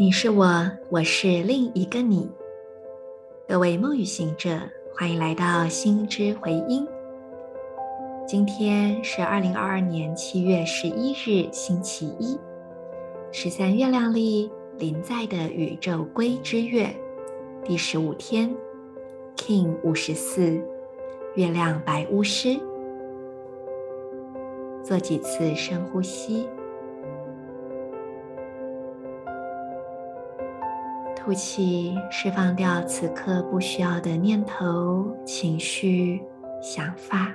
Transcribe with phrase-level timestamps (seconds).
[0.00, 0.48] 你是我，
[0.88, 2.26] 我是另一个你。
[3.46, 4.58] 各位梦与行者，
[4.96, 6.88] 欢迎来到心之回音。
[8.26, 12.40] 今天是二零二二年七月十一日，星期一，
[13.30, 16.88] 十三月亮历临在的宇宙归之月
[17.62, 18.50] 第十五天
[19.36, 20.58] ，King 五十四，
[21.34, 22.58] 月亮白巫师。
[24.82, 26.48] 做几次深呼吸。
[31.24, 36.22] 呼气，释放掉此刻不需要的念头、情绪、
[36.62, 37.34] 想法。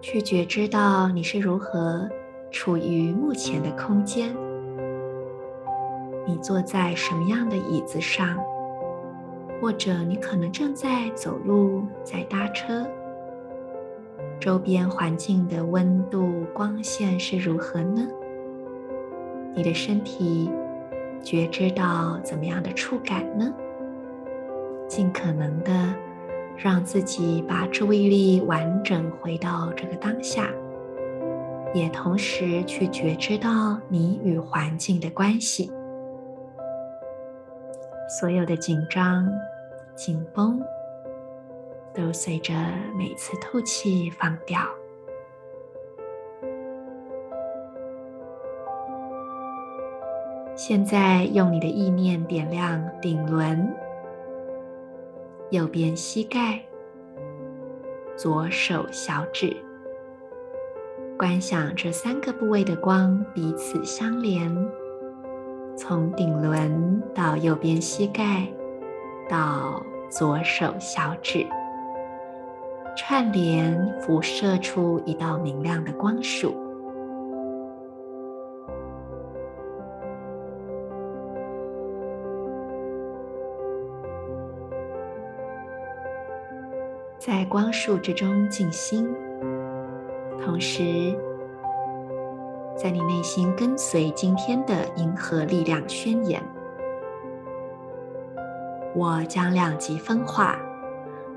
[0.00, 2.06] 去觉知到你是如何
[2.50, 4.36] 处于目前的空间，
[6.26, 8.38] 你坐在什么样的椅子上，
[9.60, 12.86] 或者你可能正在走路，在搭车。
[14.42, 18.08] 周边环境的温度、光线是如何呢？
[19.54, 20.50] 你的身体
[21.22, 23.54] 觉知到怎么样的触感呢？
[24.88, 25.94] 尽可能的
[26.56, 30.48] 让自己把注意力完整回到这个当下，
[31.72, 35.70] 也同时去觉知到你与环境的关系，
[38.18, 39.30] 所有的紧张、
[39.94, 40.60] 紧绷。
[41.94, 42.54] 都随着
[42.96, 44.60] 每次吐气放掉。
[50.54, 53.74] 现在用你的意念点亮顶轮、
[55.50, 56.60] 右边膝盖、
[58.16, 59.56] 左手小指，
[61.18, 64.54] 观想这三个部位的光彼此相连，
[65.74, 68.46] 从顶轮到右边膝盖
[69.28, 71.44] 到左手小指。
[72.94, 76.54] 串联，辐射出一道明亮的光束。
[87.18, 89.08] 在光束之中静心，
[90.44, 91.16] 同时
[92.76, 96.42] 在你内心跟随今天的银河力量宣言：
[98.94, 100.58] 我将两极分化。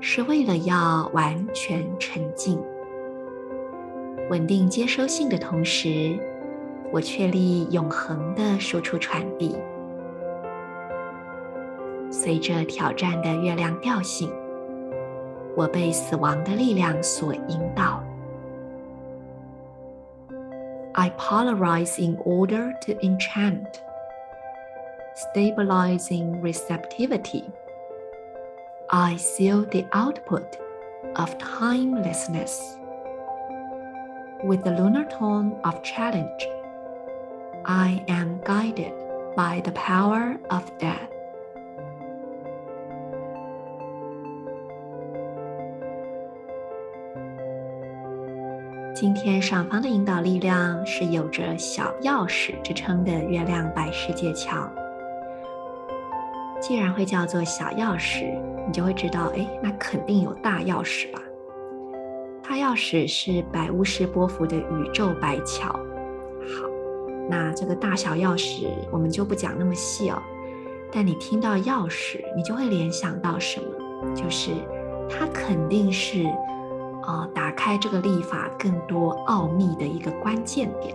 [0.00, 2.62] 是为了要完全沉静、
[4.30, 6.18] 稳定接收性的同时，
[6.92, 9.56] 我确立永恒的输出传递。
[12.10, 14.30] 随着挑战的月亮调性，
[15.56, 18.02] 我被死亡的力量所引导。
[20.94, 23.66] I polarize in order to enchant,
[25.14, 27.44] stabilizing receptivity.
[28.90, 30.58] I seal the output
[31.16, 32.76] of timelessness
[34.44, 36.46] with the lunar tone of challenge.
[37.64, 38.92] I am guided
[39.34, 41.10] by the power of death.
[48.94, 54.70] 今天上方的引导力量是有着“小钥匙”之称的月亮白世界桥。
[56.60, 61.22] 既然会叫做小钥匙，你就会知道，哎，那肯定有大钥匙吧？
[62.42, 65.68] 大钥匙是白巫师波符的宇宙白桥。
[65.68, 66.68] 好，
[67.28, 70.22] 那这个大小钥匙我们就不讲那么细哦。
[70.92, 74.14] 但你听到钥匙，你就会联想到什么？
[74.14, 74.52] 就是
[75.08, 76.24] 它肯定是，
[77.06, 80.94] 呃，打开这个历法更多奥秘的一个关键点，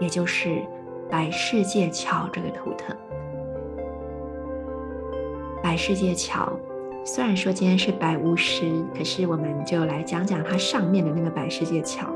[0.00, 0.62] 也就是
[1.10, 2.96] 白世界桥这个图腾。
[5.62, 6.50] 白世界桥，
[7.04, 12.06] 虽然说今天是白巫师，可是我们就来讲讲它上面的那个白世界桥。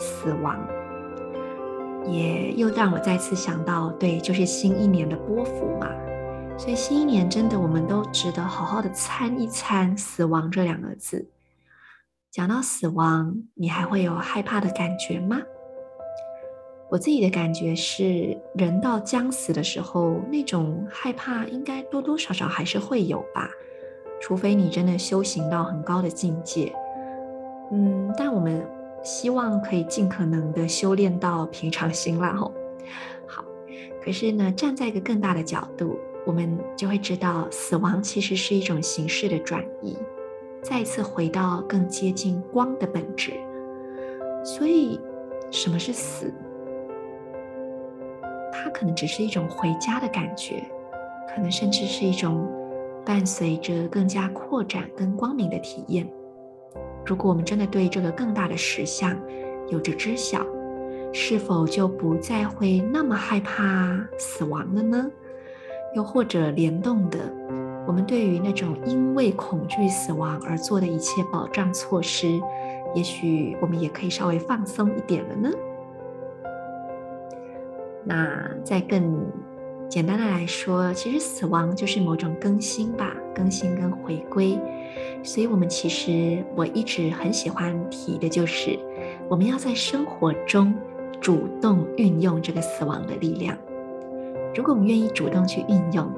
[0.00, 0.56] 死亡，
[2.06, 5.88] 也又让我再次想到，对，就是新一年的波幅嘛。
[6.56, 11.30] 所以新一年真的，我们都值得好好的参一参死亡这两个字。
[12.30, 15.38] 讲到死亡，你还会有害怕的感觉吗？
[16.90, 23.50] 我自己的感觉是，人到将死的时候，那种害怕应该多多少少还是会有吧，
[24.22, 26.72] 除非你真的修行到很高的境界。
[27.70, 28.66] 嗯，但我们
[29.02, 32.50] 希望可以尽可能的修炼到平常心啦吼。
[33.26, 33.44] 好，
[34.02, 39.94] 可是呢，站在一个更大的角度，我们就会知道，死亡其实是一种形式的转移，
[40.62, 43.34] 再一次回到更接近光的本质。
[44.42, 44.98] 所以，
[45.50, 46.32] 什么是死？
[48.62, 50.62] 它可能只是一种回家的感觉，
[51.34, 52.46] 可能甚至是一种
[53.04, 56.08] 伴随着更加扩展跟光明的体验。
[57.06, 59.18] 如果我们真的对这个更大的实相
[59.68, 60.44] 有着知晓，
[61.12, 65.10] 是否就不再会那么害怕死亡了呢？
[65.94, 67.18] 又或者联动的，
[67.86, 72.38] 我们对于那种因为恐惧死亡而做的一切保障措施，
[72.94, 75.50] 也许我们也可以稍微放松一点了呢？
[78.04, 79.26] 那再更
[79.88, 84.58] 简单的来说，其实死亡就是某种更新吧，更新跟回归。
[85.22, 88.78] 所以，我们其实我一直很喜欢提的就是，
[89.28, 90.74] 我们要在生活中
[91.20, 93.56] 主动运用这个死亡的力量。
[94.54, 96.10] 如果我们愿意主动去运用，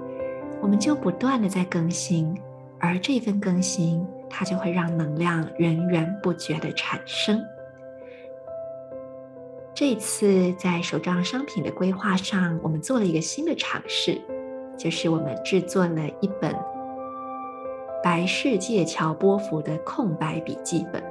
[0.60, 2.36] 我们就不断的在更新，
[2.78, 7.42] 而这份更新，它就会让能量源源不绝的产生。
[9.80, 14.20] 这次在手账商品的规划上，我们做了一个新的尝试，
[14.76, 16.54] 就是我们制作了一本
[18.04, 21.02] 白世界桥波符的空白笔记本。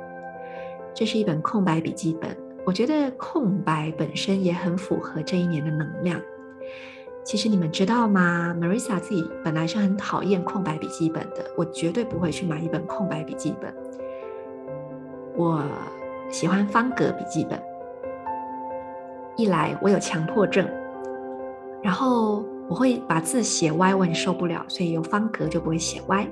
[0.94, 6.22] 这是一本空白笔记本，我觉得空白本身也很符合这一年的能量。
[7.24, 13.74] 其实你们知道吗？Marissa 自己本来是很讨厌空白笔记本的，我绝对不会去买一本空白笔记本。
[15.36, 15.60] 我
[16.30, 17.60] 喜欢方格笔记本，
[19.40, 20.68] 一来我有强迫症，
[21.82, 26.28] 然后我会把字写歪，我很受不了，所以有方格就不会写歪。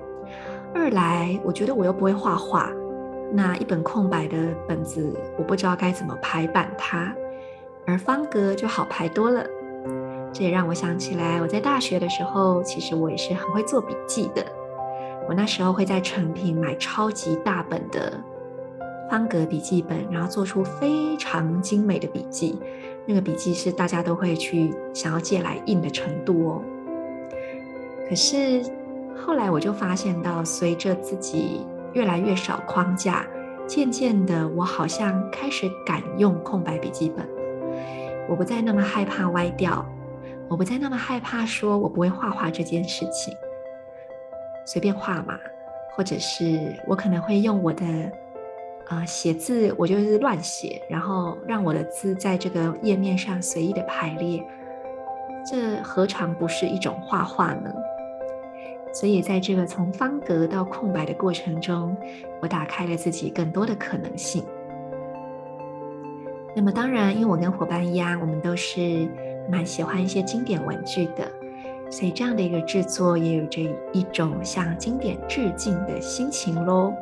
[0.75, 2.69] 二来我觉得我又不会画画，
[3.31, 4.36] 那一本空白的
[4.68, 7.15] 本子，我不知道该怎么排版它，
[7.86, 9.42] 而方格就好排多了。
[10.33, 14.45] 这也让我想起来，我在大学的时候，其实我也是很会做笔记的。
[15.30, 18.21] 我那时候会在诚品买超级大本的
[19.09, 22.59] 方格笔记本，然后做出非常精美的笔记。
[23.07, 26.62] 那个笔记是大家都会去想要借来印的程度哦。
[28.07, 28.62] 可是
[29.15, 33.25] 后来我就发现到，随着自己越来越少框架，
[33.65, 37.25] 渐渐的，我好像开始敢用空白笔记本。
[38.30, 39.86] 我不再那么害怕歪掉。
[40.50, 43.33] 我不再那么害怕说我不会画画这件事情，
[44.65, 45.38] 随便画嘛，
[45.94, 47.83] 或者是我可能会用我的
[48.89, 54.44] 呃写字，我就是乱写，然后让我的字在这个页面上随意的排列，
[55.50, 57.74] 这何尝不是一种画画呢？
[58.94, 61.95] 所以在这个从方格到空白的过程中，
[62.42, 64.44] 我打开了自己更多的可能性。
[66.56, 69.07] 那么当然，因为我跟伙伴一样，我们都是。
[69.50, 71.25] 蛮喜欢一些经典文具的，
[71.90, 73.62] 所以这样的一个制作也有着
[73.94, 76.94] 一种向经典致敬的心情喽。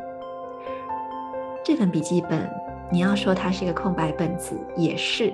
[1.65, 2.47] 这本笔记本，
[2.91, 5.33] 你要说它是一个空白本子，也是，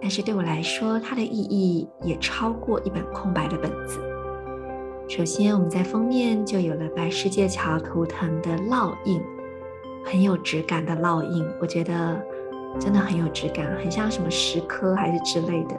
[0.00, 4.00] 但是对我来说，它的意义也超过一本空白的本子。
[5.06, 9.20] 首先，我们在封面就有了白世界桥图腾的烙印，
[10.02, 12.18] 很有质感的烙印，我觉得
[12.78, 15.78] 真的很有质感，很像什么石刻还是之类的。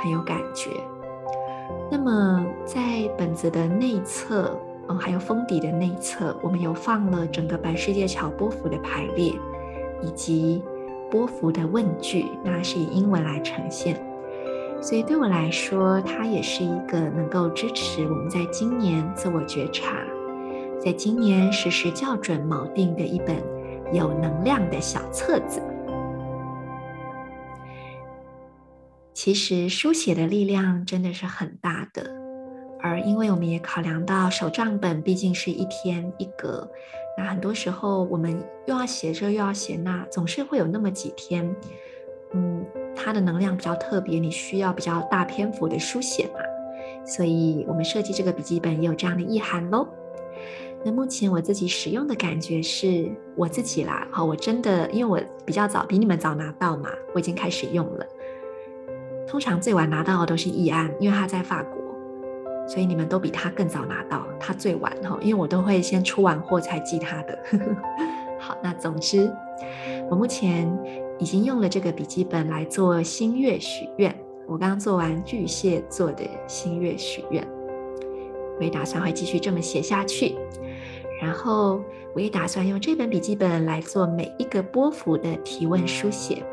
[0.00, 0.70] 很有感觉。
[1.90, 4.56] 那么，在本子的内侧，
[4.88, 9.32] 嗯，还有封底的内侧，我们有放了整个白世界桥波幅的排列，
[10.02, 10.62] 以及
[11.10, 14.02] 波幅的问句，那是以英文来呈现。
[14.80, 19.96] 所以对我来说，它也是一个能够支持我们在今年自我觉察，
[20.78, 23.42] 在今年时时校准锚定的一本
[23.92, 25.60] 有能量的小册子。
[29.12, 32.08] 其实书写的力量真的是很大的，
[32.80, 36.68] 而因为我们也考量到手账本毕竟是一天一格，
[37.16, 41.54] 那很多时候我们又要写这又要写那，总是会有那么几天，
[42.32, 46.40] 嗯，它的能量比较特别，你需要比较大篇幅的书写嘛，
[47.04, 49.86] 所以我们设计这个笔记本也有这样的意涵喽。
[50.84, 58.06] 那目前我自己使用的感觉是我自己啦，好，我真的因为我比较早比你们早拿到嘛，我已经开始用了。
[59.26, 61.77] 通常最晚拿到的都是易安，因为他在法国，
[62.68, 67.38] 所以你们都比他更早拿到，他最晚哈，因为我都会先出完货才寄他的。
[68.38, 69.32] 好，那总之，
[70.10, 70.70] 我目前
[71.18, 74.14] 已经用了这个笔记本来做新月许愿。
[74.46, 77.46] 我刚做完巨蟹座的新月许愿，
[78.58, 80.36] 我也打算会继续这么写下去。
[81.20, 81.82] 然后
[82.14, 86.44] 我也打算用这本笔记本来做每一个波幅的提问书写。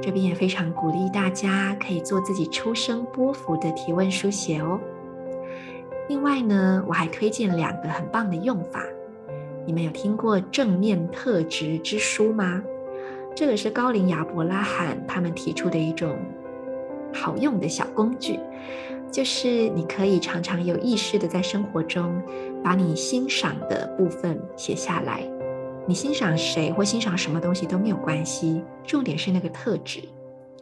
[0.00, 4.78] 这边也非常鼓励大家可以做自己出生波幅的提问书写哦。
[6.08, 8.82] 另外呢，我还推荐两个很棒的用法。
[9.66, 12.62] 你们有听过正面特质之书吗？
[13.36, 16.18] 这个是高灵亚伯拉罕他们提出的一种
[17.12, 18.40] 好用的小工具，
[19.12, 22.20] 就是你可以常常有意识的在生活中
[22.64, 25.22] 把你欣赏的部分写下来。
[25.86, 30.00] 你欣赏谁或欣赏什么东西都没有关系，重点是那个特质。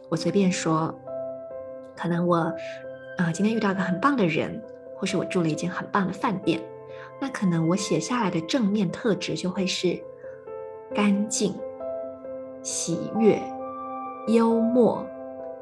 [0.09, 0.93] 我随便说，
[1.95, 2.53] 可能我
[3.17, 4.61] 呃今天遇到个很棒的人，
[4.97, 6.61] 或是我住了一间很棒的饭店，
[7.21, 9.97] 那可能我写下来的正面特质就会是
[10.93, 11.55] 干净、
[12.61, 13.41] 喜悦、
[14.27, 15.05] 幽默、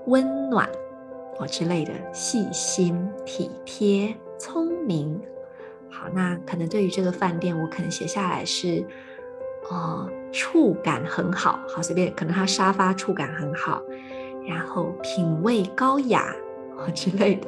[0.08, 0.68] 温暖
[1.38, 5.22] 哦之类的，细心、体贴、聪明。
[5.89, 8.86] 好，那可能对于这个饭店，我可能写下来是。
[9.72, 13.82] 哦，触感很好，好随便，可能它沙发触感很好，
[14.48, 16.36] 然后品味高雅
[16.77, 17.48] 哦之类的，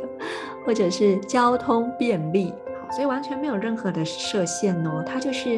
[0.67, 5.57] 或者是交通便利，好，所以完全没有任何的设限哦，它就是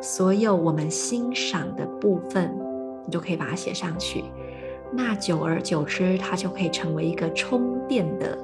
[0.00, 2.56] 所有我们欣赏的部分，
[3.04, 4.24] 你就可以把它写上去。
[4.90, 8.34] 那久而久之，它就可以成为一个充电的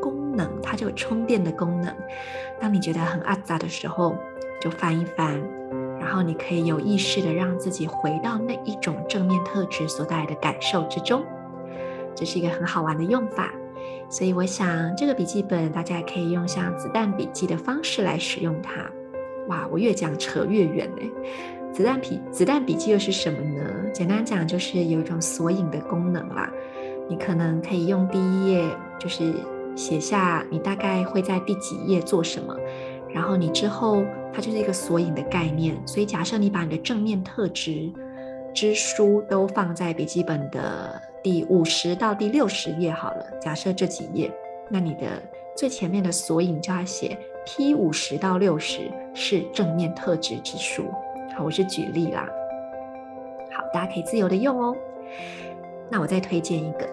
[0.00, 1.92] 功能，它就有充电的功能。
[2.60, 4.14] 当你觉得很阿杂的时候，
[4.60, 5.42] 就翻一翻。
[5.98, 11.24] 然后你可以有意识的让自己回到那一种正面特质所带来的感受之中，
[12.14, 13.52] 这是一个很好玩的用法。
[14.10, 18.90] 所以我想这个笔记本大家也可以用像子弹笔记的方式来使用它。
[19.48, 21.02] 哇，我越讲扯越远呢。
[21.72, 23.62] 子弹笔子弹笔记又是什么呢？
[23.92, 26.50] 简单讲就是有一种索引的功能啦。
[27.08, 29.32] 你可能可以用第一页就是
[29.76, 32.56] 写下你大概会在第几页做什么。
[33.10, 35.74] 然后你之后，它就是一个索引的概念。
[35.86, 37.90] 所以假设你把你的正面特质
[38.54, 43.26] 之书都放在笔记本的第五十到第六十页好了。
[43.40, 44.30] 假设这几页，
[44.68, 45.22] 那你的
[45.56, 50.84] 最前面的索引就要写 P 五十到六十是正面特质之书。
[51.36, 52.28] 好，我是举例啦。
[53.52, 54.76] 好，大家可以自由的用哦。
[55.90, 56.88] 那我再推荐一个，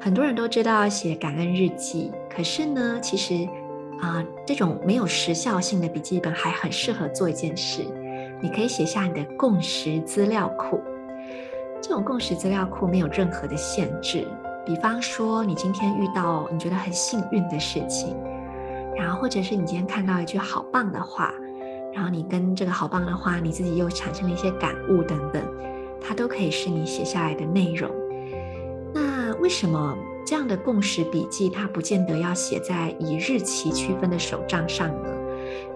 [0.00, 3.48] 很多人都知道写感恩日记，可是呢，其实。
[4.02, 7.82] 啊、这种没有时效性的笔记本还很适合做一件事，
[8.40, 10.80] 你可以写下你的共识资料库。
[11.82, 14.26] 这种共识资料库没有任何的限制，
[14.64, 18.16] 比方说你今天遇到你觉得很幸运的事情，
[18.96, 21.32] 然后或者是你今天看到一句好棒的话，
[21.92, 25.42] 然后你跟这个好棒的话你自己又产生了一些感悟等等，
[26.00, 27.90] 它都可以是你写下来的内容。
[28.94, 29.96] 那为什么？
[30.26, 35.09] 这样的共识笔记，它不见得要写在以日期区分的手账上呢，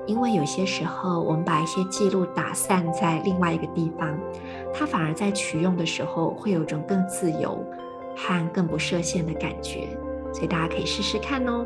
[0.07, 4.19] 因为有些时候我们把一些记录打散在另外一个地方，
[4.73, 7.65] 它反而在取用的时候会有种更自由
[8.17, 9.89] 和更不设限的感觉，
[10.33, 11.65] 所以大家可以试试看哦。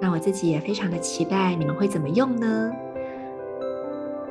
[0.00, 2.70] 那我自己也非常的期待你们会怎么用呢？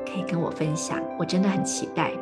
[0.06, 2.12] 可以跟我分享，我真的很期待。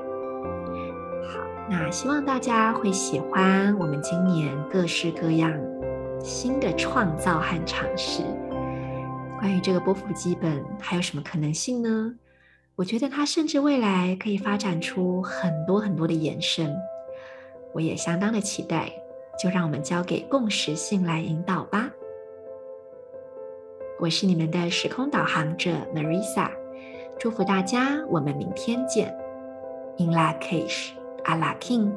[1.28, 5.52] 好那希望大家会喜欢我们今年各式各样
[6.20, 8.22] 新的创造和尝试。
[9.38, 12.14] 关于这个波幅基本还有什么可能性呢？
[12.74, 16.74] 我觉得它甚至未来可以发展出很多很多的延伸，
[17.72, 18.92] 我也相当的期待。
[19.38, 21.90] 就让我们交给共识性来引导吧。
[24.00, 26.50] 我是你们的时空导航者 Marisa，
[27.18, 29.14] 祝福大家，我们明天见。
[29.98, 30.92] In Lak'ech。
[31.24, 31.92] 阿拉 King。